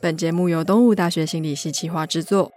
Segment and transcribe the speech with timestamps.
[0.00, 2.52] 本节目由东吴大学心理系企划制作。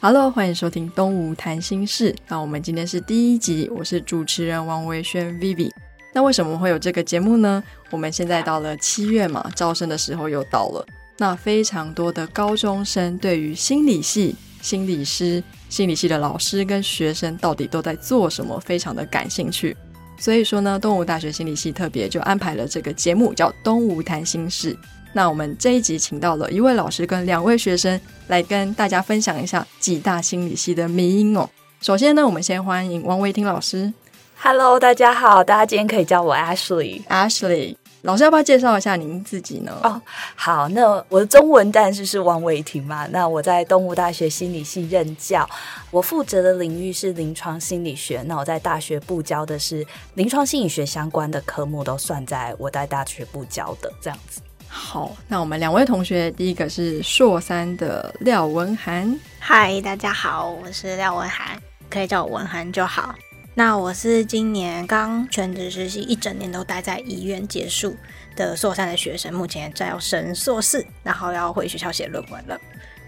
[0.00, 2.14] Hello，欢迎收听东吴谈心事。
[2.28, 5.70] 那我们今天是第一集，我是主持人王维轩 Vivi。
[6.12, 7.62] 那为什么会有这个节目呢？
[7.90, 10.86] 我们现在到了七月嘛，招生的时候又到了。
[11.18, 19.76] 那非常多的高中生对于心理系、心理师、心理系的老师跟学生到底都在做什么，非常的感兴趣。
[20.20, 24.74] 所以说呢，东吴大学心理系特别就安排了这个节目，叫《东吴谈心事》。
[25.14, 31.48] 那我们这一集请到了一位老师跟两位学生来跟大家分享一下几大心理系的迷因哦。
[31.80, 33.92] 首先呢，我们先欢迎王维听老师。
[34.38, 37.02] Hello，大家好，大家今天可以叫我 Ashley。
[37.06, 39.76] Ashley 老师要不要介绍一下您自己呢？
[39.82, 40.00] 哦，
[40.34, 43.06] 好，那我的中文但是是王伟婷嘛。
[43.10, 45.48] 那我在东吴大学心理系任教，
[45.90, 48.22] 我负责的领域是临床心理学。
[48.26, 54.40] 那我在大学部教的是临床心理学相关的科目，都算在我在大学部教的这样子。
[54.66, 59.14] 好，那我们两位同学，第一个是硕三的廖文涵。
[59.38, 63.14] 嗨，大家好，我是廖文涵，可以叫我文涵就好。
[63.54, 67.94] 那我是今年刚全职实习一整年都待在医院结束
[68.36, 72.58] 的硕三的学生，目前在要升硕士，然后要回学校写论文了。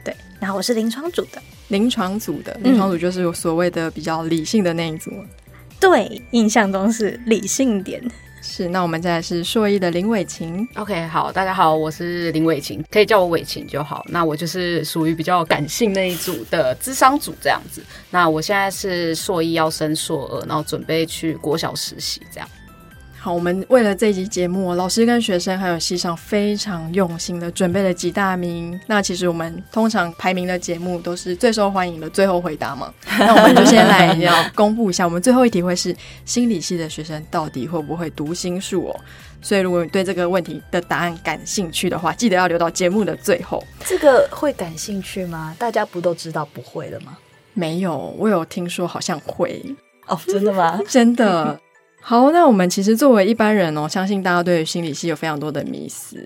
[0.04, 5.10] 对，然后我是临床组的，临床组的临床组就是有所谓的比较理性的那一组。
[5.78, 8.02] 对，印象中是理性点。
[8.44, 10.68] 是，那我们现在是硕一的林伟晴。
[10.74, 14.04] OK，好，大家好，我是林伟晴，可以叫我伟晴就好。
[14.08, 17.80] 那我就是属于比较感性那一组的智商组这样子。
[18.10, 22.48] 那我现在是硕一要升硕二，然后准备去国小实习这样。
[23.25, 28.78] 好，我们为了这集节目，老师跟学生还有系上非常用心的准备了几大名。
[28.89, 32.93] 那其实我们通常排名的节目都是最受欢迎的最后回答嘛。
[33.20, 39.00] 那我们就先来要公布一下，我们最后一题会是心理系的学生到底会不会读心术哦。
[39.41, 43.62] 所以如果你对这个问题的答案感兴趣的话，记得要留到节目的最后。
[43.87, 45.55] 这个会感兴趣吗？
[45.61, 47.17] 大家不都知道不会了吗？
[47.55, 49.65] 没有，我有听说好像会
[50.09, 50.81] 哦，真的吗？
[50.91, 51.61] 真的。
[52.04, 56.18] 好，那我们其实作为一般人哦，相信大家对心理系有非常多的迷思。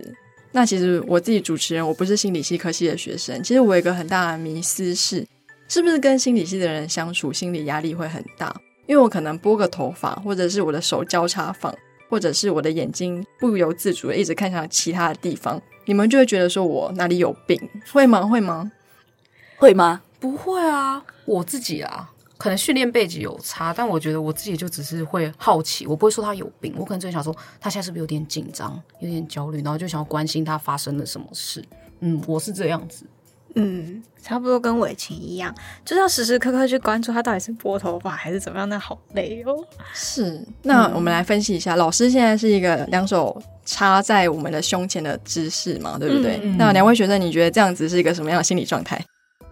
[0.53, 3.43] 那其实我自己主持人，我不是心理系科系的学生。
[3.43, 5.25] 其实我有一个很大的迷思是，
[5.69, 8.59] 是不是跟心理系的人相处，心理压力会很大？
[8.87, 11.73] 因为我可能拨个头发，或者是我的手交叉放，
[12.09, 17.61] 或者是我的眼睛不由自主的一直看向其他的地方，你们就会觉得说我哪里有病？
[17.93, 18.23] 会吗？
[18.23, 18.73] 会吗？
[19.59, 20.01] 会吗？
[20.19, 22.13] 不会啊，我自己啊。
[22.37, 31.65] 可能训练背景有差，但我觉得我自己就只是会好奇，我不会说他有病，我可能只想说他现在是不是有点紧张、有点焦虑，然后就想要关心他发生了什么事。
[32.01, 33.07] 嗯，我是这样子。
[33.59, 39.65] 嗯，差不多跟伟晴一样，就是要时时刻刻去关注他到底是拨头发还是怎么样，那好累哦。
[39.95, 46.37] 是，那我们来分析一下，老师现在是一个两手插在我们的胸前的姿势嘛，对不对？
[46.59, 49.03] 那两位学生，你觉得这样子是一个什么样的心理状态？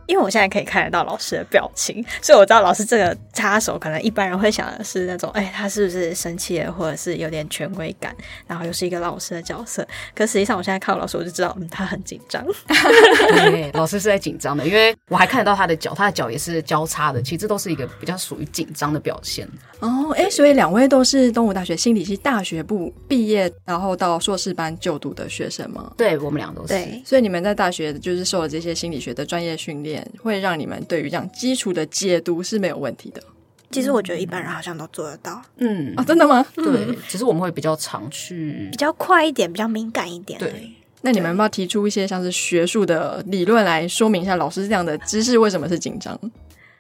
[0.07, 8.15] 因为我现在可以看得到老师的表情，所以我知道老师这个插手，可能一般人会想的是那种，哎，他是不是生气了，或者是有点权威感，
[8.47, 9.87] 然后又是一个老师的角色。
[10.15, 12.45] 可实际上，我现在看到老师，我就知道，嗯，他很紧张。
[12.67, 19.49] 对，老师是在紧张的，因为我还看得到他的脚，他的脚也是交叉的，其实这都是一个比较属于紧张的表现。
[19.81, 25.93] 哦，哎，所以两位都是东吴大学心理系大学部毕业，然后到硕士班就读的学生吗？
[25.97, 26.69] 对，我们俩都是。
[26.69, 29.94] 对，所以你们在大学就是受了这些心理学的专业训练。
[30.23, 33.23] 会让你们对于这样基础的解读是没有问题的。
[33.71, 35.43] 其实我觉得一般人好像都做得到。
[35.57, 36.47] 嗯啊，真的吗？
[36.55, 40.39] 对，只是我们会比较常去，比较快一点，比较敏感一点。
[40.39, 40.71] 对，
[41.03, 46.19] 那你们要不要提出一些像是学术的理论来说明一下，老师这样的知识为什么是紧张？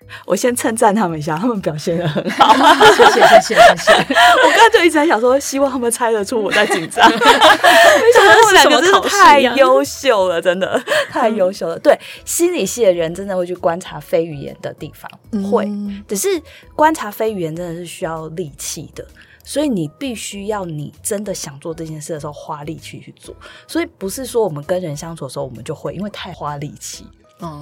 [0.27, 2.55] 我先称赞他们一下，他们表现的很好，
[2.95, 3.93] 谢谢谢谢谢谢。
[4.45, 7.09] 我刚才就一直在想说，希望他们猜得出我在紧张。
[7.11, 11.79] 没想到他们两个真的太优秀了，真的太优秀了。
[11.79, 15.11] 对，心理系的人真的会去观察非语言的地方，
[15.51, 15.69] 会。
[16.07, 16.29] 只是
[16.75, 19.07] 观察非语言真的是需要力气的，
[19.45, 23.35] 所以你必须要你真的想做这件事的时候花力气去做。
[23.67, 27.07] 所以不是说我们跟人相处的时候我们就会，因为太花力气。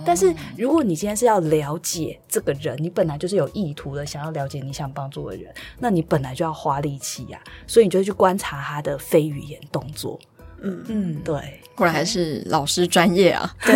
[0.05, 10.21] 但是，如果你今天是要了解这个人，你本来就是有意图的，想要了解你想帮助的人，那你本来就要花力气呀，所以你就去观察他的非语言动作。
[10.63, 11.59] 嗯嗯，对。
[11.75, 13.51] 果然还是老师专业啊！
[13.65, 13.75] 对，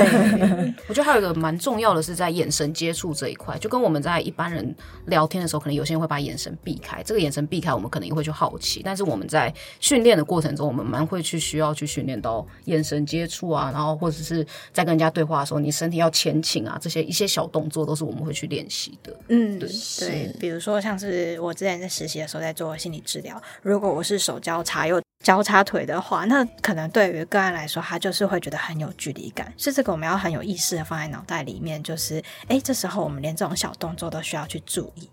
[0.87, 8.83] 我觉得还有一个蛮重要的是在眼神接触这一块，就跟我们在一般人聊天的时候，可能有些人会把眼神避开，这个眼神避开，我们可能也会去好奇。
[8.85, 19.17] 但是我们在训练的过程中，我们蛮会去需要去训练到眼神接触啊，然后或者是在跟人家对话的时候，你身体要前倾啊，这些一些小动作都是我们会去练习的。
[19.29, 19.69] 嗯，对
[20.01, 29.53] 对，比如说像是我之前在实习的时候在做心理治疗，如果我是手交叉又交叉腿的话，那可能对于个案来说，他就是会觉得很有距离感。
[29.57, 35.11] 是这个我们要很有意识的放在脑袋里面，就是哎，这时候我们连这种小动作都需要去注意。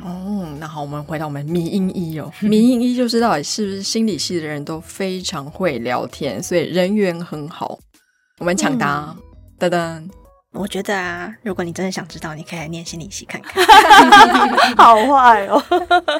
[0.00, 7.78] 哦，那好，我们回到我们迷音一哦， 迷音一就是到底是不是心理系的人都非常会聊天，所以人缘很好。
[8.38, 9.16] 我们抢答，
[9.56, 10.10] 噔噔。
[10.54, 13.62] 我觉得啊，如果你真的想知道，你可以来念心理系看看。
[14.76, 15.62] 好坏哦。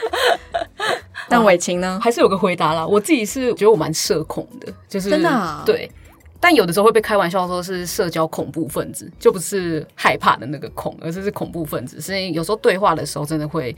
[1.29, 2.85] 但伟晴呢，还是有个回答啦。
[2.87, 5.91] 我自己是觉得我蛮社恐的，就是真的对。
[6.41, 12.01] 但有的时候会被开玩笑说是社交恐怖分子，就不是害怕的那个恐，而是是恐怖分子。
[12.01, 13.75] 所以有时候对话的时候，真的会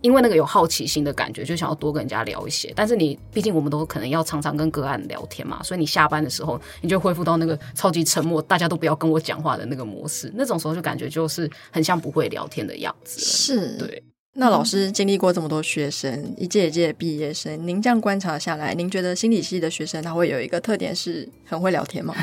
[0.00, 2.72] 因为那个有好奇心的感觉，就想要多跟人家聊一些。
[2.76, 10.32] 但是你毕竟我们都可能要常常跟个案聊天嘛，所以你下班的时候，你就恢复到那个超级沉默，大家都不要跟我讲话的那个模式。
[10.34, 13.20] 那种时候就感觉就是很像不会聊天的样子。
[13.20, 14.02] 是，对。
[14.34, 22.14] 那老师经历过这么多学生，一届一届毕业生，您这样观察下来，您觉得心理系的学生他会有一个特点是很会聊天吗？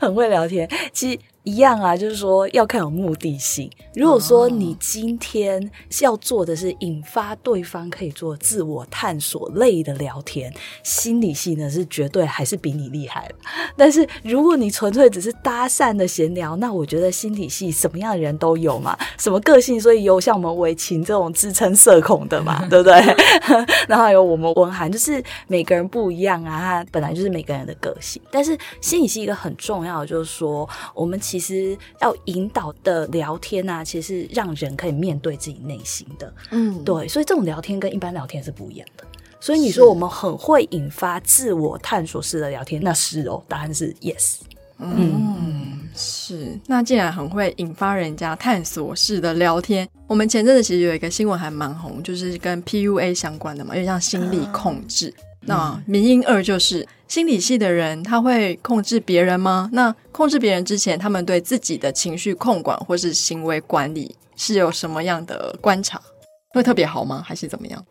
[0.00, 1.18] 很会聊天，其实。
[1.46, 3.70] 一样啊，就是说要看有目的性。
[3.94, 5.70] 如果说你今天
[6.00, 10.50] 要做的是引发对方可以做自我探索类的聊天，
[10.82, 13.30] 心理系呢是绝对还是比你厉害
[13.76, 22.94] 但是如果你纯粹只是搭讪的闲聊，那我觉得心理系什么样的人都有嘛，什么个性，所以有像我们维琴这种自称社恐的嘛，对不对？
[23.86, 28.22] 然后还有我们文涵，就是每个人不一样啊，他本来就是每个人的个性。
[28.30, 31.18] 但是心理系一个很重要的就是说，我们。
[31.24, 39.04] 其实要引导的聊天啊，其实是让人可以面对自己内心的，嗯，对，所以这种聊天跟一般聊天是不一样的。
[39.40, 44.40] 所以你说我们很会引发自我探索式的聊天，那是哦，答案是 yes。
[44.78, 46.58] 嗯，是。
[46.66, 55.14] 那既然很会引发人家探索式的聊天，我们前阵子其实有一个新闻还蛮红，就是跟 PUA 相关的嘛，有点像心理控制。
[55.40, 59.70] 那民音二就是心理系的人，他会控制别人吗？
[59.72, 66.02] 那控制别人之前，他们对自己的情绪控管或是行为管理是有什么样的观察？
[66.48, 67.22] 会特别好吗？
[67.24, 67.86] 还是怎么样？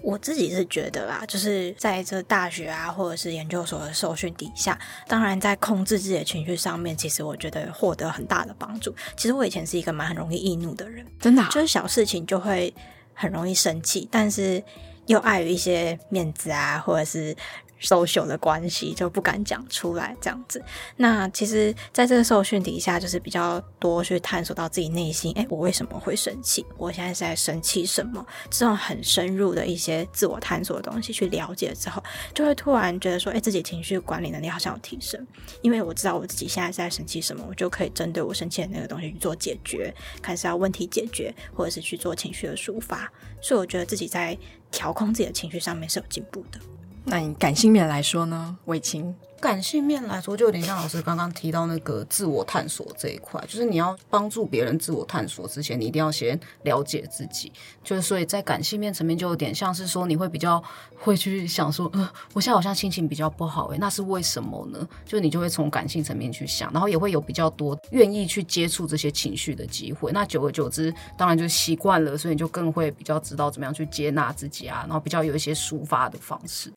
[0.00, 8.94] 我自己是觉得啦，就是在这大学啊，或者是研究所的受训底下，当然在控制自己的情绪上面，其实我觉得获得很大的帮助。
[9.16, 12.72] 其实我以前是一个蛮很容易易怒的人，真的，就是小事情就会
[13.12, 14.62] 很容易生气，但是。
[15.06, 17.36] 又碍于一些面子啊，或者是
[17.82, 20.62] social 的关系，就不敢讲出来这样子。
[20.96, 26.64] 那其实，在这个受训底下，就是比较多去探索到自己内心，哎，我为什么会生气？
[26.78, 28.24] 我现在是在生气什么？
[28.48, 32.02] 这种很深入的一些自我探索的东西，去了解之后，
[32.32, 35.26] 就会突然觉得说，哎，自己情绪管理能力好像有提升。
[35.60, 39.92] 因为我知道我自己现在是在生气什么，我就可以针对我生气的那个东西去做解决，
[40.22, 43.10] 看是要问题解决，或者是去做情绪的抒发。
[43.40, 44.38] 所以我觉得自己在。
[44.72, 46.58] 调控自己的情绪上面是有进步的。
[47.04, 49.14] 那你感性面来说呢，伟晴？
[49.40, 57.52] 感性面来说，就有点像老师刚刚提到那个自我探索这一块，就是你要帮助别人自我探索之前，你一定要先了解自己。
[57.82, 60.62] 就是所以在感性面层面，就有点像是说，你会比较
[60.96, 64.88] 会去想说，呃，我现在好像心情比较不好，诶，那是为什么呢？
[65.04, 70.12] 就你就会从感性层面去想，然后也会有比较多愿意去接触这些情绪的机会。
[70.12, 76.72] 那久而久之，当然就习惯了，所以你就更会比较知道怎么样去接纳自己啊，然后比较有一些抒发的方式。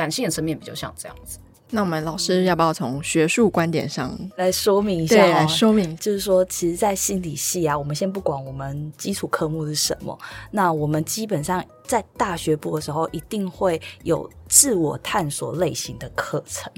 [0.00, 1.38] 感性的层面比较像这样子。
[1.72, 5.24] 那我们老师要不要从学术观点上来说明一下？
[5.26, 10.18] 来说明，就是说，其实，在心理系啊，我们先不管我们基础科目是什么，
[10.50, 16.72] 那我们基本上在大学部的时候，一定会有自我探索类型的课程，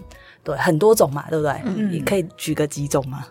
[0.45, 1.53] 对，很多种嘛，对不对？
[1.65, 3.25] 嗯，你可以举个几种吗？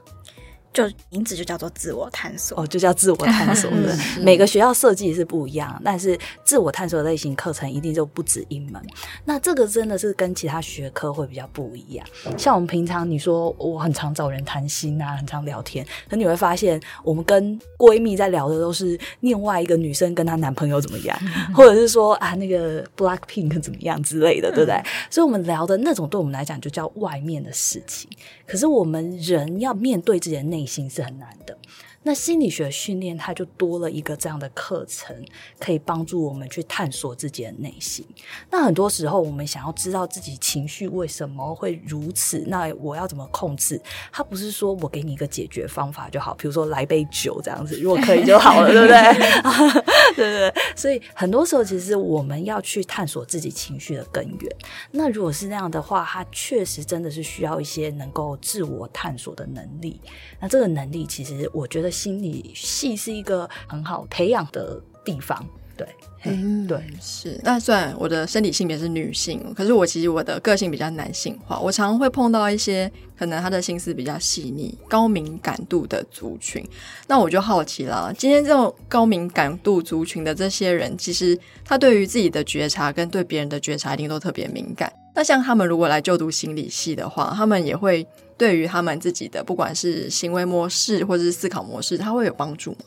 [0.73, 3.93] 就名字就叫做自我探索哦，就叫自我探索 的。
[4.21, 8.81] 每个学校设计是不一样，但是自我探索类型课程一定就不止一门。
[9.25, 12.07] 那这个真的是跟其他学科会比较不一样。
[12.37, 21.17] 像我们平常你说我很常找人谈心啊，很常聊天，可你会发现我们跟闺蜜在聊的都是另外一个女生跟她男朋友怎么样，
[21.53, 24.81] 或者是说啊那个 Black Pink 怎么样之类的，对不对？
[25.09, 28.09] 所以我们聊的那种对我们来讲就叫外面的事情。
[28.47, 30.60] 可是我们人要面对自己的内。
[30.61, 31.57] 内心是很难的。
[32.03, 35.15] 那心理学训练，它就多了一个这样的课程，
[35.59, 38.03] 可以帮助我们去探索自己的内心。
[38.49, 43.79] 那很多时候，我们想要知道自己情绪为什么会如此，那我要怎么控制？
[44.11, 50.15] 它不是说我给你一个解决方法就好，比如说来杯酒这样子，如果可以就好了，对不对？
[50.17, 50.53] 对对。
[50.75, 54.55] 所以很多时候，其实我们要去探索自己情绪的根源。
[54.89, 60.01] 那如果是那样的话，它确实真的是需要一些能够自我探索的能力。
[60.39, 61.90] 那这个能力，其实我觉得。
[61.91, 65.45] 心理系是一个很好培养的地方。
[65.77, 65.87] 对，
[66.25, 67.39] 嗯，对，是。
[67.43, 76.63] 那虽然我的生理性别是女性，可是我其实我的个性比较男性化，我常常会碰到一些可能他的心思比较细腻、高敏感度的族群。
[77.07, 84.91] 那我就好奇了，今天这种高敏感度族群的这些人，其实他对于自己的觉察跟对别人的觉察一定都特别敏感。
[85.15, 88.05] 那像他们如果来就读心理系的话，他们也会
[88.41, 92.77] 对于他们自己的不管是行为模式或者是思考模式，它会有帮助吗？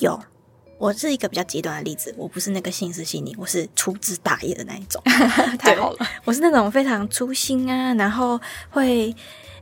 [0.00, 0.20] 有，
[0.78, 5.00] 我是一个比较极端的例子，我不是那个心思细腻，我是粗枝大叶的那一种。
[5.60, 9.14] 太好了，我是那种非常粗心啊，然后会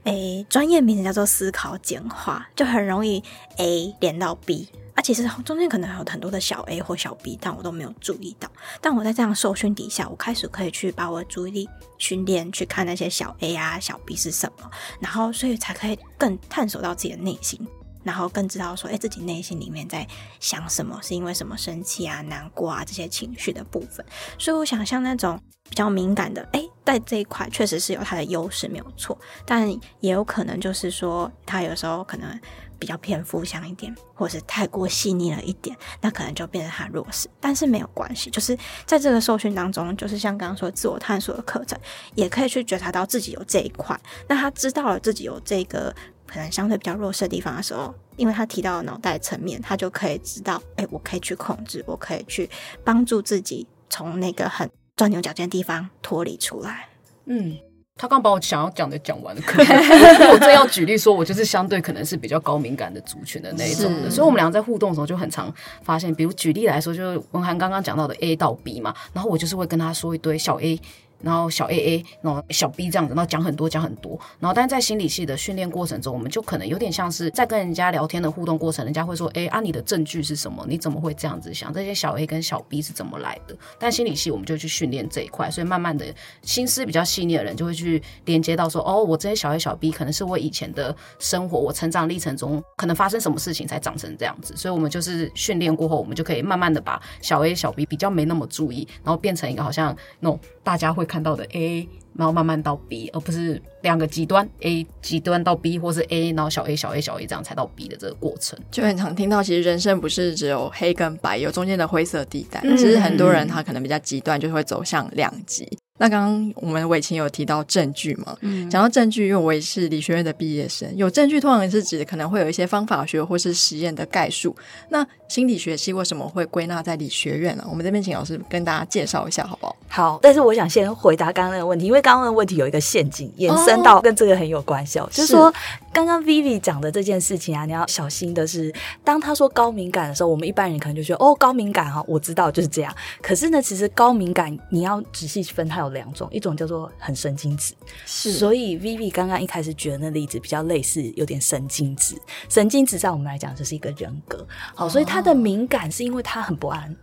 [0.04, 3.22] 诶，专业名词叫做思考简化，就很容易
[3.58, 4.70] A 连到 B。
[5.08, 8.46] 其实中间可能还有很多的小 A 或小 B，但我都没有注意到。
[8.78, 17.58] 但我在这样受训底下，我开始可以去把我的注意力训练去看那些小 A 啊、小 B 是什么，然后所以才可以更探索到自己的内心，
[18.02, 20.06] 然后更知道说，哎，自己内心里面在
[20.40, 24.04] 想什么，是因为什么生气啊、难过啊这些情绪的部分。
[24.38, 29.68] 所以我想像那种比较敏感的，哎，在这一块确实是有它的优势，没有错，但
[30.00, 32.38] 也有可能就是说，他有时候可能。
[32.80, 37.28] 比较偏负向一点，或是太过细腻了一点，那可能就变成他弱势。
[37.40, 41.76] 但是没有关系，就是在这个受训当中，就是像刚刚说自我探索的课程，
[42.14, 44.00] 也可以去觉察到自己有这一块。
[44.28, 45.92] 那他知道了自己有这个
[46.28, 52.48] 可能相对比较弱势的地方的时候，因为他提到脑袋层面，他就可以知道，哎，我可以去控制，我可以去
[52.84, 56.88] 帮助自己从那个很钻牛角尖的地方脱离出来。
[57.24, 57.56] 嗯。
[58.00, 59.42] 他刚把我想要讲的讲完了，
[60.32, 70.80] 我正要举例说，我就是相对可能是比较高敏感的族群的那一种的，所以我们俩在互动的时候就很常发现，比如举例来说，就是文涵刚刚讲到的 A 到 B 嘛，然后我就是会跟他说一堆小 A。
[71.20, 80.64] 然后小 A A，然后小 B 这样子，然后讲很多讲很多，然后但是在心理系的训练过程中，我们就可能有点像是在跟人家聊天的互动过程，人家会说，哎，啊你的证据是什么？
[80.68, 81.72] 你怎么会这样子想？
[81.72, 83.56] 这些小 A 跟小 B 是怎么来的？
[83.78, 86.06] 但心理系我们就去训练这一块，所以慢慢的
[86.42, 101.88] 心思比较细腻的人就会去连接到说，哦，我这些小 A 小 B 可能是我以前的生活，我成长历程中可能发生什么事情才长成这样子，所以我们就是训练过后，我们就可以慢慢的把小 A 小 B 比较没那么注意，然后变成一个好像那种大家会看到的 A。
[102.18, 112.60] 然后慢慢到 B，而不是两个极端 A 极端到 B，或是 A 然后小 A 小 A 小 A 这样才到 B 的这个过程，就很常听到，其实人生不是只有黑跟白，有中间的灰色地带。
[112.60, 115.78] 其实很多人他可能比较极端，就会走向两极。
[115.98, 118.36] 那刚刚我们伟琴有提到证据嘛？
[118.40, 124.56] 嗯，讲到证据，因为我也是理学院的毕业生，有证据通常是指可能会有一些方法学或是实验的概述。
[124.88, 127.66] 那心理学系为什么会归纳在理学院呢？
[127.68, 129.76] 我们这边请老师跟大家介绍一下，好不好？
[129.88, 135.52] 好，但是我想先回答刚刚那个问题，因为刚刚的问题有一个陷阱，延伸到跟这个很有关系，就是说
[135.98, 142.94] 刚刚 Vivi 讲的这件事情啊，你要小心的是，当他说高敏感的时候，我们一般人可能就觉得哦，高敏感哈，我知道就是这样。
[143.20, 147.74] 可是呢，其实高敏感你要仔细分，它有两种，一种叫做很神经质，
[148.06, 148.30] 是。
[148.30, 152.14] 所以 Vivi 刚刚一开始举的那例子比较类似，有点神经质。
[152.48, 156.94] 神经质在我们来讲就是一个人格，好，所以他的敏感是因为他很不安。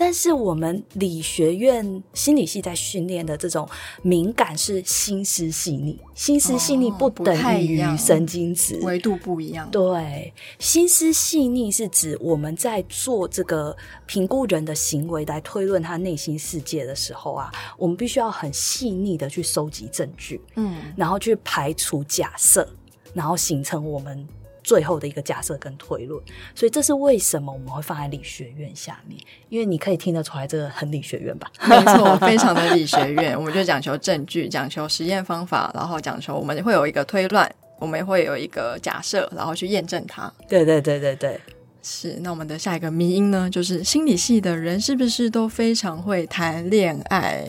[0.00, 3.68] 但是我们理学院心理系在训练的这种
[4.00, 9.70] 敏感是心思细腻，心思细腻不等于神经质，维度不一样。
[9.70, 13.76] 对，心思细腻是指我们在做这个
[14.06, 22.66] 评估人的行为来推论他内心世界的时候啊，我们必须要很细腻的去收集证据，嗯，然后去排除假设，
[23.12, 24.26] 然后形成我们。
[24.70, 26.22] 最后的一个假设跟推论，
[26.54, 29.20] 所以这是为什么我们会放在理学院下面？
[29.48, 31.50] 因为你可以听得出来，这个很理学院吧？
[31.68, 33.36] 没错，非常的理学院。
[33.36, 40.32] 我们就讲求证据，讲求实验方法，然后讲求我们会有一个推论，我们会有一个假设，然后去验证它。
[40.48, 41.40] 对对对对对，
[41.82, 42.20] 是。
[42.20, 47.44] 那我们的下一个迷因呢，就是心理系的人是不是都非常会谈恋爱？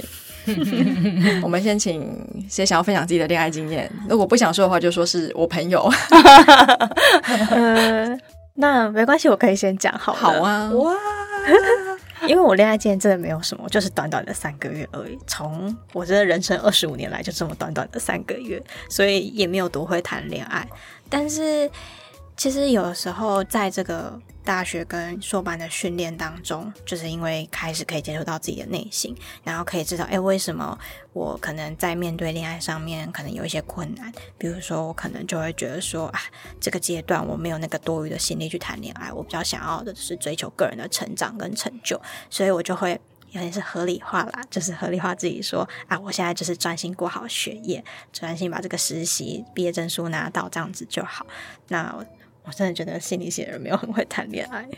[1.44, 2.04] 我们先请
[2.50, 3.92] 谁想要分享自己的恋爱经验？
[4.10, 5.90] 如果不想说的话，就说是我朋友。
[8.56, 10.14] 那没关系，我可以先讲好。
[10.14, 10.94] 好啊，哇！
[12.28, 15.18] 因为我恋爱经验真的没有什么，就是短短的三个月而已。
[15.26, 20.68] 从我这人生二十五年来，就这么短短的三个月，所以也没有多会谈恋爱。
[21.10, 21.70] 但是
[22.36, 24.22] 其实有的时候在这个。
[24.44, 30.76] 大学跟硕班的训练当中，就是因为开始可以接触到自己的内心，然后可以知道，哎，为什么
[31.14, 34.12] 我可能在面对恋爱上面可能有一些困难？
[34.40, 36.20] 比如说，我可能就会觉得说，啊，
[36.60, 51.28] 这个阶段我没有那个多余的心力去谈恋爱，我比较想要的是追求个人的成长跟成就，所以我就会有点是合理化啦，就是合理化自己说，啊，我现在就是专心过好学业，专心把这个实习毕业证书拿到，这样子就好。
[51.68, 52.04] 那。
[52.44, 54.66] 我真的觉得心理系的人没有很会谈恋爱。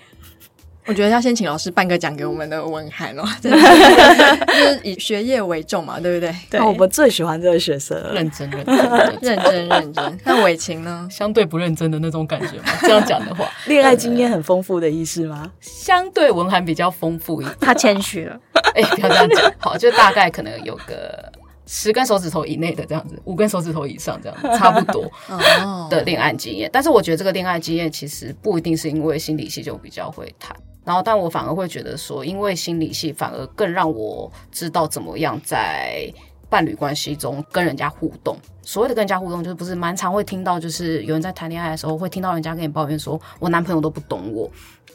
[0.86, 6.36] 我觉得要先请老师颁个奖给我们的文涵哦， 就是以学业为重嘛，对不对？
[6.50, 8.76] 对，我们最喜欢这个学生，认真认真
[9.22, 10.20] 认真认真。
[10.26, 11.08] 那伟晴呢？
[11.10, 12.66] 相对不认真的那种感觉吗？
[12.82, 15.50] 这样讲的话，恋爱经验很丰富的意思吗？
[15.62, 18.38] 相对文涵比较丰富一点，他谦虚了。
[18.76, 21.32] 哎，不要这样讲，好，就大概可能有个。
[21.66, 25.10] 十根手指头以内的这样子，五根手指头以上这样，差不多
[25.90, 26.70] 的恋爱经验。
[26.72, 36.12] 但是我觉得这个恋爱经验其实不一定是因为心理系就比较会谈，然后但我反而会觉得说，因为心理系反而更让我知道怎么样在
[36.54, 38.38] 伴侣关系中跟人家互动。
[38.62, 44.48] 所谓的跟人家互动，就是不是蛮常会听到，就是有人在谈恋爱的时候会听到人家跟你抱怨说，我男朋友都不懂我。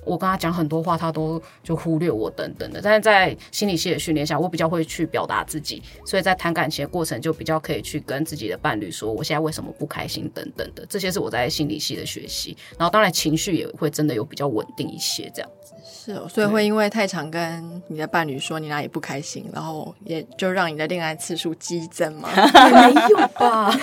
[0.04, 2.80] 我跟他讲很多话，他都就忽略我等等的。
[2.80, 10.86] 但是在心理系的训练下，我比较会去表达自己，所以在谈感情的过程就比较可以去跟自己的伴侣说，我现在为什么不开心等等的。
[10.88, 12.56] 这些是我在心理系的学习。
[12.78, 15.74] 然后当然情绪也会真的有比较稳定一些这样子。
[15.90, 22.28] 是哦，所以会因为太常跟你的伴侣说你哪里不开心，然后也就让你的恋爱次数激增吗？
[22.34, 23.74] 没有吧。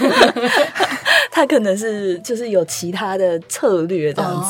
[1.32, 4.42] 他可能是就是有其他的策略这样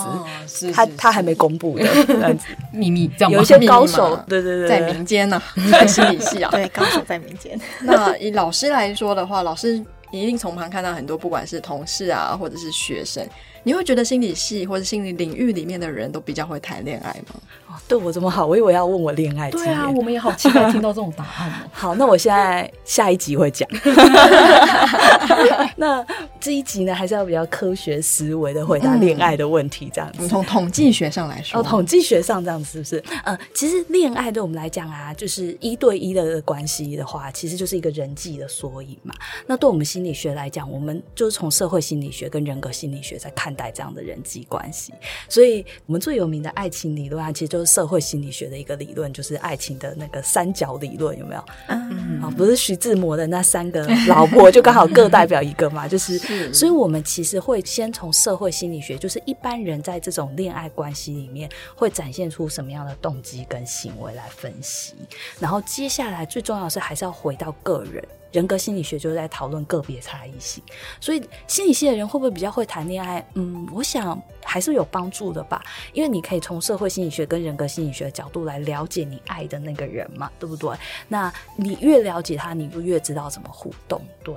[0.45, 7.59] 子，他他还没公布的这样子 秘密，这样有一些高手，对对对，在民间呢，在心理系啊，对，高手在民间。
[7.81, 13.27] 那以老师来说的话，老师一定从旁看到很多，不管是同事啊，或者是学生。
[13.65, 17.41] 你会觉得心理系或者心理领域里面的人都比较会谈恋爱吗？
[17.67, 19.69] 哦，对我这么好，我以为要问我恋爱经验。
[19.69, 21.69] 对啊，我们也好期待听到这种答案哦。
[21.74, 23.67] 好，那我现在下一集会讲。
[25.75, 26.05] 那
[26.39, 30.27] 这一集呢，还是要比较科学思维的回答恋爱的问题，这样子。
[30.27, 33.15] 从统计学上来说，哦，统计学上这样子是不是？
[33.24, 39.15] 嗯，其实恋爱对我们来讲啊，就是一对一的关系的话，其实就是一个人际的缩影嘛。
[39.48, 43.54] 那对我们心理学来讲，我们就是从社会心理学跟人格心理学在看。
[43.55, 44.93] 带这样的人际关系，
[45.29, 51.43] 所以我们最有名的爱情理论啊，其实就是社会心理学的一个理论，就是爱情的那个三角理论，有没有？
[51.69, 56.19] 嗯，啊，不是徐志摩的那三个老婆，就刚好各代表一个嘛，就是。
[56.53, 64.95] 所以，我们其实会先从社会心理学，就是一般人在这种恋爱关系里面会展现出什么样的动机跟行为来分析，
[65.39, 68.03] 然后接下来最重要的是还是要回到个人。
[68.36, 70.62] 人格心理学就是在讨论个别差异性，
[71.00, 73.26] 所以心理系的人会不会比较会谈恋爱？
[73.36, 80.76] 嗯，我想还是有帮助的吧，因为你可以从社会心理学跟人格心理学的角度来了解你爱的那个人嘛，对不对？
[81.08, 84.36] 那你越了解他，你就越知道怎么互动，对。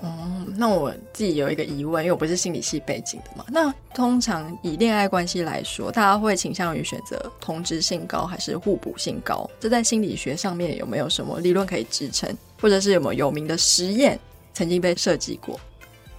[0.00, 3.44] 哦，那我自己有一个疑问，因为我不是心理系背景的嘛。
[3.48, 9.48] 那通常以恋爱关系来说，大家会倾向于选择同质性高还是互补性高？
[9.58, 14.18] 这在心理学上面有没有什么理论可以支撑，或者是有没有有名的实验
[14.52, 15.58] 曾经被设计过？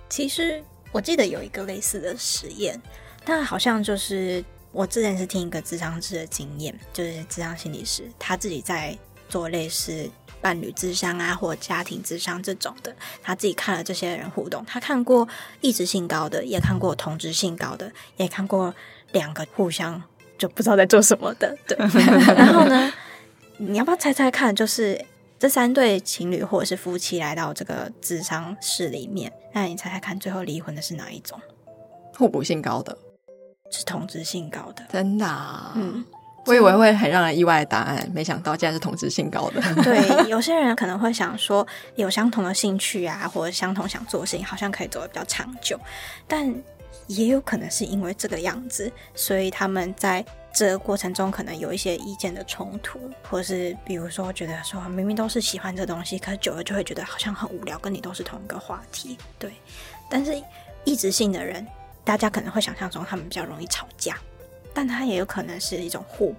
[0.10, 2.82] 其实我记得有一个类似的实验，
[3.24, 8.98] 但好像就是我之前是听一个智商师的经验，就是智商心理师他自己在
[9.30, 10.10] 做类似。
[10.46, 15.28] 伴侣智商啊，或家庭智商这种的，他自己看了这些人互动，他看过
[15.60, 18.72] 异质性高的，也看过同质性高的，也看过
[19.12, 20.00] 两个互相
[20.38, 21.58] 就不知道在做什么的。
[21.68, 21.76] 对，
[22.38, 22.94] 然后呢，
[23.58, 24.56] 你要不要猜猜看？
[24.56, 25.04] 就是
[25.40, 31.42] 这三对情侣或者是夫妻来到这个智商室里面，那你猜猜看，最后离婚的是哪一种？
[32.14, 32.96] 互补性高的，
[33.72, 35.26] 是同质性高的，真的？
[35.74, 36.06] 嗯。
[36.46, 39.62] 我以为会很让人意外的答案，没想到竟然是同质性高的。
[39.84, 45.80] 对，有些人可能会想说，有相同的兴趣啊，或者相同想做的事情，好像可以走得比较长久。
[46.28, 46.54] 但
[47.08, 59.18] 也有可能是因为这个样子，所以他们在这个过程中可能有一些意见的冲突，或是比如说觉得说明明都是喜欢这东西，可是久了就会觉得好像很无聊，跟你都是同一个话题。
[59.38, 59.52] 对，
[60.10, 60.32] 但是
[60.84, 61.66] 异质性的人，
[62.04, 64.16] 大家可能会想象中他们比较容易吵架。
[64.76, 66.38] 但它也有可能是一种互补，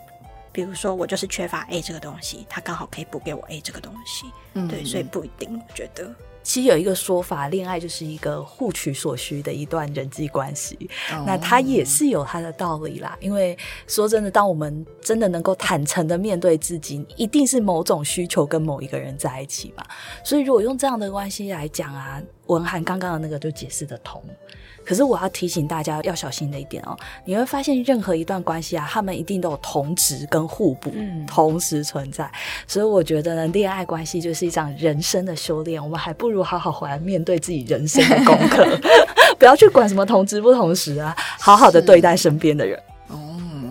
[0.53, 4.27] 比如说我就是缺乏 A 这个东西，他刚好可以补给我 A 这个东西，
[4.69, 5.59] 对，所以不一定。
[5.59, 10.79] 我觉得其实有一个说法，恋爱就是一个互取所需的一段人际关系，
[11.27, 13.19] 那它也是有它的道理啦。
[13.21, 19.85] 因为说真的，当我们真的能够坦诚的面对自己，一定是某种需求跟某一个人在一起嘛。
[20.23, 24.23] 所以如果用这样的关系来讲啊，文涵刚刚的那个就解释得通。
[24.85, 30.95] 可是我要提醒大家要小心的一点哦，你会发现任何一段关系啊，他们一定都有同值跟互补
[31.27, 32.31] 同时存在，
[32.69, 38.65] 所以我觉得呢，恋爱关系就是一场人生的修炼，我们还不如好好回来面对自己人生的功课，
[39.41, 42.81] 不要去管什么同值不同时啊，好好的对待身边的人。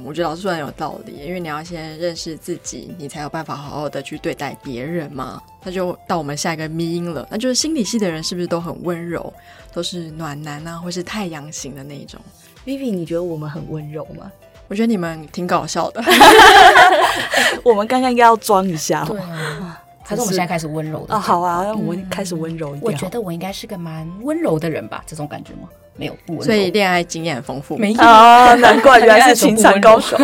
[0.06, 5.42] 我觉得老师说的有道理，因为你要先认识自己，你才有办法好好的去对待别人嘛。
[5.64, 9.34] 那就到我们下一个迷音了，那就是心理系的人是不是都很温柔，
[9.74, 12.20] 都是暖男啊，或是太阳型的那种
[12.66, 14.32] ？Vivi，你觉得我们很温柔吗？
[14.68, 16.04] 我觉得你们挺搞笑的。
[17.66, 19.82] 我们刚刚应该要装一下，对啊。
[20.04, 21.20] 还 是我们现在开始温柔的啊？
[21.20, 22.84] 好啊，我们开始温柔一点。
[22.84, 25.04] 我觉得我应该是个蛮温柔的人吧？
[25.08, 25.68] 这种感觉吗？
[25.96, 26.46] 没有，不温柔。
[26.46, 28.54] 所以恋爱经验丰富，没有啊？
[28.62, 30.18] 难怪原来是情场高手。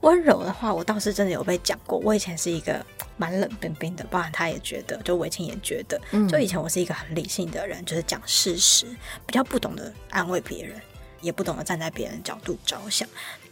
[0.00, 1.98] 温柔的话，我倒是真的有被讲过。
[1.98, 2.84] 我以前是一个
[3.16, 8.86] 蛮冷冰冰的，包含他也觉得，就伟清也觉得，就以前我是一个很理性的人，就是讲事实，
[9.26, 10.80] 比较不懂得安慰别人，
[11.20, 13.08] 也不懂得站在别人角度着想。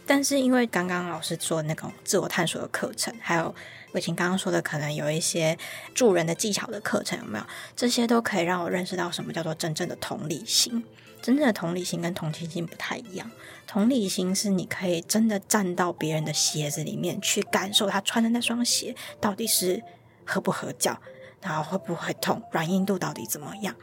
[0.07, 3.53] 但是因为刚刚老师做那种自我探索的课程，还有
[3.91, 5.57] 伟晴刚刚说的，可能有一些
[5.93, 7.45] 助人的技巧的课程，有没有？
[7.75, 10.83] 这些都可以让我认识到什么叫做真正的同理心。
[11.21, 13.29] 真正的同理心跟同情心不太一样。
[13.65, 19.83] 同理心是你可以真的站到别人的鞋子里面去感受他穿的那双鞋到底是
[20.23, 21.01] 合不合脚，
[21.41, 23.75] 然后会不会痛，软硬度到底怎么样。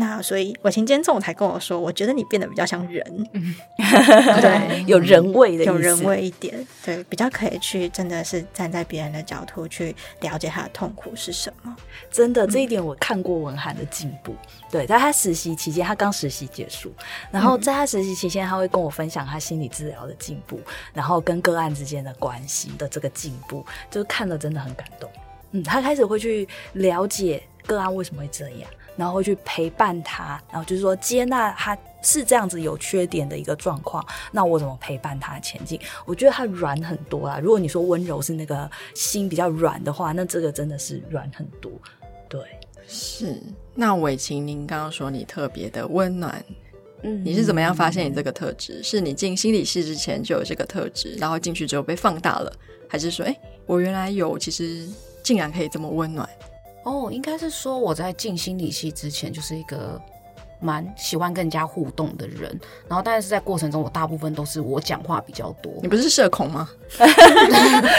[0.00, 3.04] 那所以，我今天中午才跟我说，我觉得你变得比较像人，
[4.40, 11.76] 对，有人味的，有人味一点，对，比较可以去真的是站在别人的角度去了解他的痛苦是什么。
[12.12, 14.36] 真的，这一点我看过文涵的进步。
[14.70, 16.92] 对，在他实习期间，他刚实习结束，
[17.32, 20.60] 然后在他实习期间，他会跟我分享他心理治疗的进步，
[20.94, 25.10] 然后跟个案之间的关系的这个进步，就是看了真的很感动。
[25.50, 28.70] 嗯，他开始会去了解个案为什么会这样。
[28.98, 35.80] 然后会去陪伴他，然后就是说接纳他是这样子有缺点的一个状况，那我怎么陪伴他前进？
[36.04, 37.38] 我觉得他软很多啦。
[37.38, 41.70] 如果你说温柔是那个心比较软的话，那这个真的是软很多。
[42.28, 42.40] 对，
[42.88, 43.40] 是。
[43.74, 46.44] 那伟晴，您刚刚说你特别的温暖，
[47.02, 48.82] 嗯，你是怎么样发现你这个特质？
[48.82, 52.52] 是你进心理系之前就有这个特质，然后进去之后被放大了，
[52.88, 54.88] 还是说，哎，我原来有，其实
[55.22, 56.28] 竟然可以这么温暖？
[56.88, 60.00] 哦，应该是说我在进心理系之前就是一个。
[60.60, 62.42] 蛮喜欢跟人家互动的人，
[62.88, 65.72] 然后但是在过程中，我大部分都是我讲话比较多。
[65.82, 66.68] 你不是社恐吗？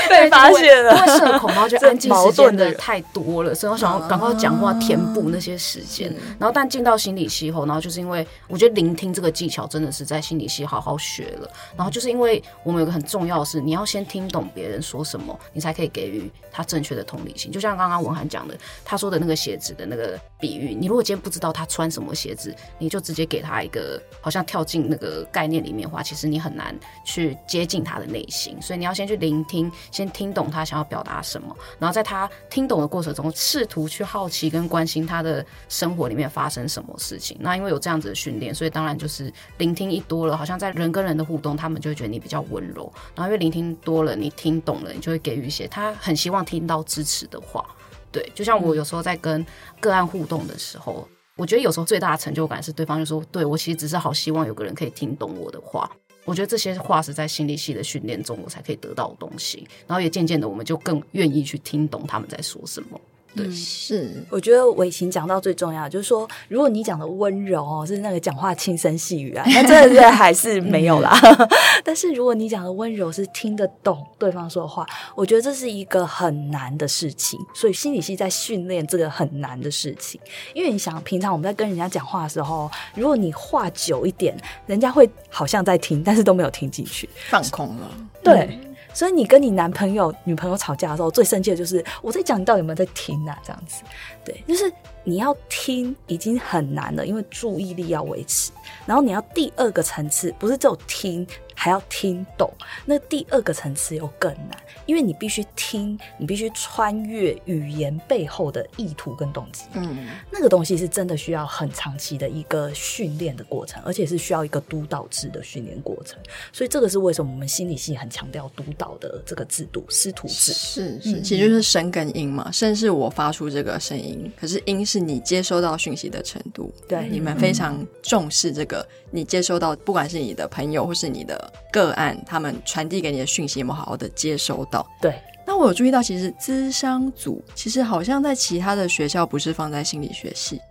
[0.10, 6.14] 被发现了，因为社恐，然后就安静时间的太多了，所以我想要赶快讲话填补那些时间。
[6.38, 11.50] 然后但进到心理系后，然后就是因为我觉得聆听这个技巧真的是在心理系好好学了。
[11.78, 17.52] 然后就是因为我们有个很重要的是，你要先听懂别人说什么，你才可以给予他正确的同理心。
[17.52, 22.49] 就像刚刚文涵讲的，他说的那个鞋子的那个比喻，你如果今天不知道他穿什么鞋子。
[22.78, 37.38] 你就直接给他一个好像跳进那个概念里面的话，其实你很难去接近他的内心，所以你要先去聆听，先听懂他想要表达什么，然后在他听懂的过程中，试图去好奇跟关心他的生活里面发生什么事情。
[37.40, 42.92] 那因为有这样子的训练，所以当然就是聆听一多了，好像在人跟人的互动，他们就会觉得你比较温柔。
[43.16, 47.66] 然后因为聆听多了，你听懂了，你就会给予一些他很希望听到支持的话。
[48.12, 49.46] 对，就像我有时候在跟
[49.80, 51.08] 个案互动的时候。
[51.40, 55.90] 我觉得有时候最大的成就感是对方就说：“对我其实只是好希望有个人可以听懂我的话。”
[56.26, 63.00] 我觉得这些话是在心理系的训练中我才可以得到的东西，然后也渐渐的我们就更愿意去听懂他们在说什么。
[63.36, 71.16] 对，是，我觉得伟琴讲到最重要，就是说，如果你讲的温柔哦，是那个讲话轻声细语啊， 那真的是还是没有啦。
[71.86, 77.40] 但是如果你讲的温柔是听得懂对方说话，我觉得这是一个很难的事情。
[77.54, 80.20] 所以心理系在训练这个很难的事情，
[80.56, 87.92] 因为你想，平常我们在跟人家讲话的时候，如果你话久一点，人家会好像在听，但是都没有听进去，放空了。
[88.24, 88.60] 对。
[88.94, 93.38] 所以你跟你男朋友、女朋友吵架的时候，最生气的就是我在讲，你到底有没有在听啊？
[93.44, 93.84] 这样子，
[94.26, 94.72] 对，就是
[95.04, 98.52] 你要听已经很难了，因为注意力要维持。
[98.86, 101.26] 然后你要第二个层次，不是只有听。
[101.62, 102.50] 还要听懂，
[102.86, 109.66] 那第二个层次又更难，因为你必须听，你必须穿越语言背后的意图跟动机。
[109.74, 116.18] 嗯，那个东西是真的需要很长期的一个训练的过程，而且是需要一个督导制的训练过程。
[116.54, 120.54] 所以这个是为什么我们心理系很强调督导的这个制度，师徒制。
[120.54, 126.74] 是是，其实就是声跟音嘛，声是我发出这个声音，可是音是你接收到讯息的程度。
[126.88, 131.49] 对，你们非常重视这个，你接收到不管是你的朋友或是你的。
[131.72, 134.86] 个案，他们传递给你的讯息有没有好好的接收到？
[135.02, 140.62] 对，那我有注意到，其实资商组其实好像在其他的学校不是放在心理学系，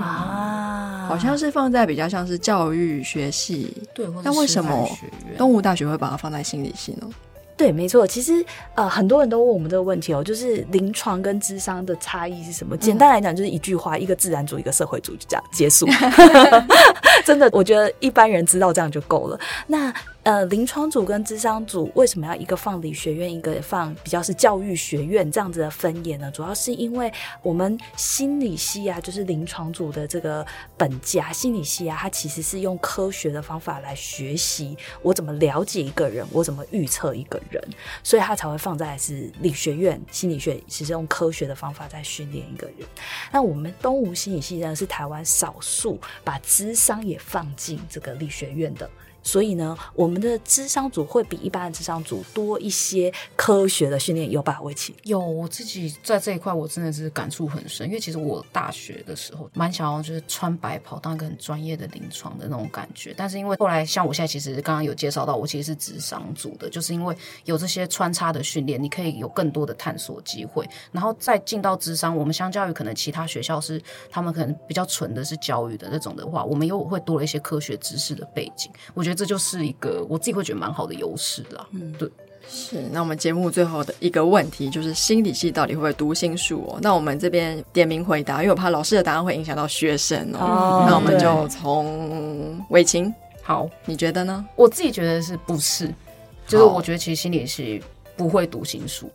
[0.00, 3.76] 啊，好像是放在比较像是教育学系。
[3.94, 4.88] 对，那为什么
[5.36, 7.08] 东吴大学会把它放在心理系呢？
[7.60, 8.06] 对，没错。
[8.06, 8.42] 其实
[8.74, 12.74] 呃，很多人都问我们这个问题哦，就是临床跟智商的差异是什么？
[12.74, 15.86] 简单来讲，就是一句话：一个自然组，一个社会组，就这样结束。
[17.22, 19.38] 真的，我觉得一般人知道这样就够了。
[19.66, 26.30] 那呃，临床组跟智商组为什么要一个放理学院，一个放比较是教育学院这样子的分野呢？
[26.30, 27.10] 主要是因为
[27.42, 37.62] 我们心理系啊，就是临床组的这个本家心理系啊，它其实是用科学的方法来学习我怎么了解一个人，我怎么预测一个人，
[38.02, 42.86] 所以它才会放在是理学院心理学，其实用科学的方法在训练一个人。
[43.32, 48.88] 那我们东吴心理系呢，是台湾少数把智商也放进这个理学院的。
[49.22, 54.94] 所以呢，我们的智商组会比一般的智商组多一些科学的训练，有把握起。
[55.04, 57.86] 有我自己在这一块，我真的是感触很深。
[57.86, 72.16] 因为其实我大学的时候蛮想要就是穿白袍当一个很专业的临床的那种感觉，但是因为后来像我现在其实刚刚有介绍到，我其实是智商组的，就是因为有这些穿插的训练，你可以有更多的探索机会，然后再进到智商。
[72.16, 78.72] 我们相较于可能其他学校是他们可能比较纯的是教育的那种的话，我们又会多了一些科学知识的背景。
[78.94, 79.09] 我觉得。
[79.14, 81.66] 这就是一个我自己会觉得蛮好的优势啦。
[81.72, 82.08] 嗯，对，
[82.48, 82.82] 是。
[82.92, 86.78] 那我们节目最后的一个问题就是心理系到底会不会读心术哦？
[86.82, 90.84] 那我们这边点名回答，因为我怕老师的答案会影响到学生哦。
[90.88, 94.44] 那我们就从伟晴，好，你觉得呢？
[94.56, 95.92] 我自己觉得是不是？
[96.46, 97.82] 就是我觉得其实心理系
[98.16, 99.10] 不会读心术。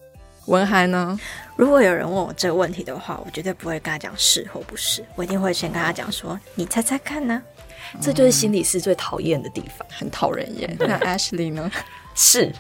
[0.46, 1.20] 文涵呢？
[1.56, 7.42] 如果有人问我这个问题的话，我绝对不会跟他讲是或不是，我一定会先跟他讲说：“你猜猜看呢？”
[8.02, 10.76] 这就是心理师最讨厌的地方，很讨人厌。
[10.80, 11.72] 那 Ashley 呢？
[12.14, 12.52] 是，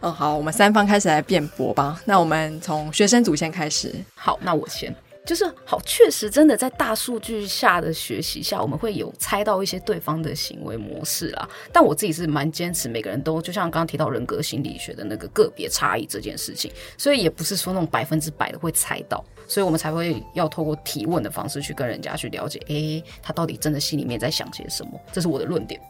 [0.00, 2.00] 嗯，好，我们三方开始来辩驳吧。
[2.04, 3.94] 那我们从学生组先开始。
[4.14, 4.94] 好，那我先。
[5.24, 11.48] 就是好，确实真的在大数据下的学习下，我们会有猜到一些对方的行为模式啦。
[11.72, 24.98] 但我自己是蛮坚持，每个人都就像刚刚提到人格心理学的那个个别差异这件事情，所以也不是说那种百分之百的会猜到，所以我们才会要透过提问的方式去跟人家去了解，诶，他到底真的心里面在想些什么？
[25.12, 25.80] 这是我的论点。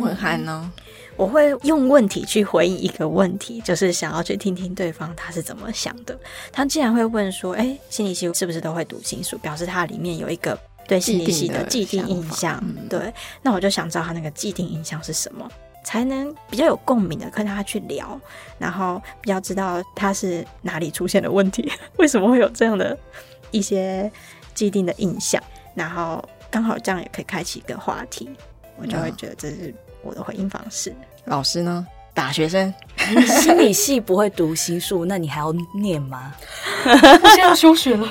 [0.00, 0.72] 文涵呢？
[1.16, 6.18] 我会用问题去回应一个问题，就是想要去听听对方他是怎么想的。
[6.52, 12.62] 他竟然会问说：“哎，心理系是不是都会读心术？”表示他里面有一个对心理系的既定印象。
[12.90, 15.50] 对，那我就想知道他那个既定印象是什么，
[15.82, 18.20] 才能比较有共鸣的跟他去聊，
[18.58, 22.94] 然后比较知道他是哪里出现的问题， 为什么会有这样的
[23.52, 24.12] 一些
[24.52, 25.42] 既定的印象，
[25.74, 28.28] 然后刚好这样也可以开启一个话题，
[28.76, 29.74] 我就会觉得这是。
[30.06, 31.86] 我的回应方式，老师呢？
[32.14, 32.72] 打学生
[33.26, 36.32] 心理系不会读心术，那你还要念吗？
[36.82, 38.08] 现在要休学了，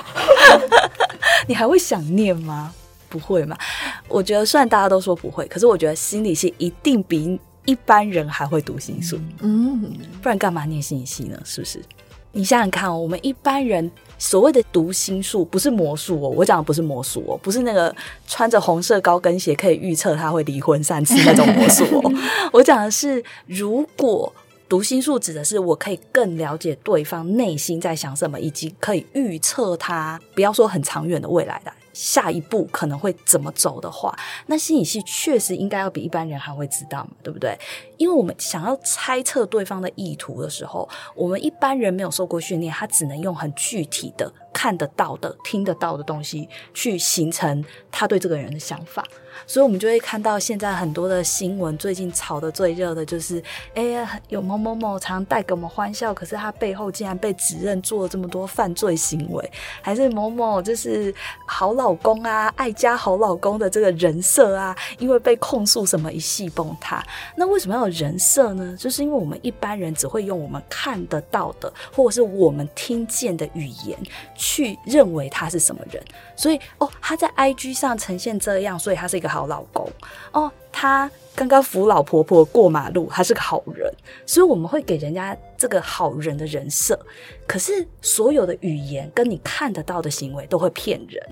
[1.48, 2.72] 你还会想念吗？
[3.08, 3.58] 不会嘛？
[4.06, 9.18] 我觉得虽然大家都说不会，可是我觉得心理系一定比一般人还会读心术。
[9.40, 11.36] 嗯，不然干嘛念心理系呢？
[11.44, 11.82] 是不是？
[12.30, 13.90] 你想想看哦，我们一般人。
[14.18, 17.94] 所谓的读心术不是魔术哦，我讲的不是魔术哦，不是那个
[18.26, 22.12] 穿着红色高跟鞋可以预测他会离婚三次那种魔术哦。
[22.52, 24.32] 我讲的是，如果
[24.68, 31.72] 读心术指的是我可以更了解对方内心在想什么，以及可以预测他，不要说很长远的未来的。
[31.92, 34.14] 下一步可能会怎么走的话，
[34.48, 37.58] 那心理系确实应该要比一般人还会知道嘛，对不对？
[37.96, 49.04] 因为我们想要猜测对方的意图的时候，我们一般人没有受过训练，他只能用很具体的、看得到的、听得到的东西去形成他对这个人的想法。
[49.46, 53.40] 所以，我们就会看到现在很多的新闻，最近炒的最热的就是，
[53.74, 61.14] 哎呀，有某某某常带给我们欢笑，可是他背后竟然被指认做了这么多犯罪行为，还是某某就是
[61.46, 67.04] 好老公啊，爱家好老公的这个人设啊，因为被控诉什么一系崩塌。
[67.36, 68.76] 那为什么要人设呢？
[68.78, 73.98] 就是因为我们一般人只会用我们看得到的，或者是我们听见的语言
[74.34, 76.02] 去认为他是什么人。
[76.36, 79.90] 所以，哦，他在 IG 上呈现这样，所以他是一个好老公。
[80.32, 83.92] 哦，他刚刚扶老婆婆过马路，他是个好人。
[84.26, 86.98] 所以我们会给人家这个好人的人设。
[87.46, 91.22] 可是，所有的语言跟你看得到的行为都会骗人。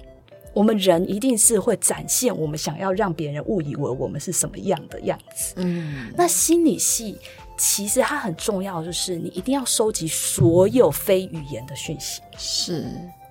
[0.55, 5.55] 我们人一定是会展现我们想要让别人误以为我们是什么样的样子。
[5.57, 7.19] 嗯，那心理系
[7.59, 12.23] 其实它很重要，就是你一定要收集所有非语言的讯息。
[12.39, 12.87] 是。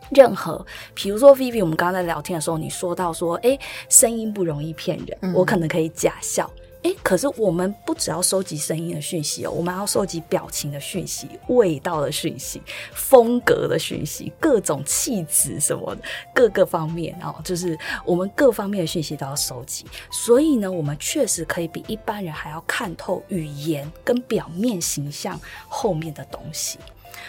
[0.09, 3.57] 任何，比如说 Vivi，我们刚刚在聊天的时候，你说到说，哎，
[3.89, 6.47] 声音不容易骗人，我可能可以假笑，
[6.83, 12.61] 哎，可是我们不只要收集声音的讯息哦，我们要收集表情的讯息、味道的讯息、
[12.93, 16.01] 风格的讯息、各种气质什么的
[16.33, 19.85] 各个方面哦，就是我们各方面的讯息都要收集。
[20.11, 26.77] 所以呢，我们确实可以比一般人还要看透语言跟表面形象后面的东西。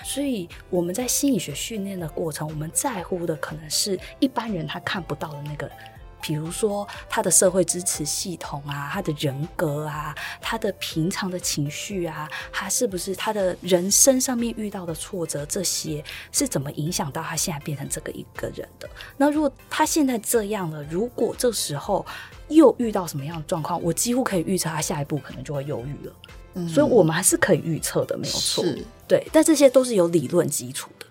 [0.02, 5.70] 所以我们在心理学训练的过程，我们在乎的可能是一般人他看不到的那个
[6.26, 18.88] 比如说他的社会支持系统啊，他的人格啊，他的平常的情绪啊，他是不是他的人生上面遇到的挫折，这些是怎么影响到他现在变成这个一个人的？
[19.18, 22.06] 那如果他现在这样了，如果这时候
[22.48, 26.12] 又遇到什么样的状况，我几乎可以预测他下一步可能就会忧郁了。
[26.54, 28.64] 嗯所以，我们还是可以预测的，没有错。
[29.06, 31.04] 对，但这些都是有理论基础的。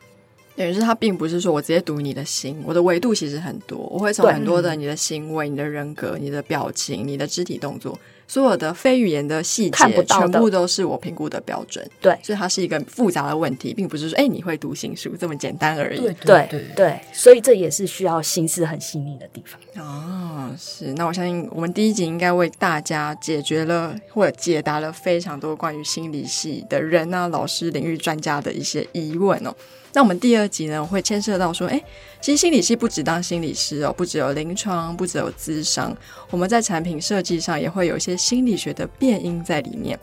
[0.55, 7.97] 等于是他并不是说我直接读你的心，我的维度其实很多，我会从很多的你的行为、你的人格、你的表情、你的肢体动作。
[8.25, 11.87] 所有的非语言的细节，全部都是我评估的标准。
[12.01, 15.99] 对，所以它是一个复杂的问题，并不是说哎你会读心术这么简单而已。
[15.99, 19.85] 对对对，所以这也是需要心思很细腻的地方。
[19.85, 20.93] 哦，是。
[20.93, 29.53] 那我相信我们第一集应该为大家解决了或者解答了非常多关于心理系的人啊、老师、领域专家的一些疑问哦。
[29.93, 31.81] 那我们第二集呢，会牵涉到说，哎，
[32.19, 35.95] 其实心理系不只当心理师哦，不只有临床，不只有咨商，
[36.29, 39.97] 我们在产品设计上也会有一些心理学的变音在里面。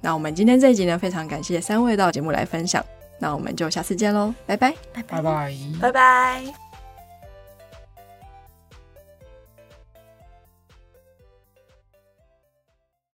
[0.00, 2.84] 那我们今天这一集呢，非常感谢三位到节目来分享，
[3.20, 6.65] 那我们就下次见喽，拜拜，拜拜拜拜拜。